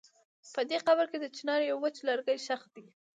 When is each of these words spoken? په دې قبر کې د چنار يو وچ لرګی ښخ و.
په 0.53 0.61
دې 0.69 0.77
قبر 0.87 1.05
کې 1.11 1.17
د 1.21 1.25
چنار 1.37 1.61
يو 1.69 1.77
وچ 1.83 1.97
لرګی 2.07 2.37
ښخ 2.45 2.61
و. 2.73 2.75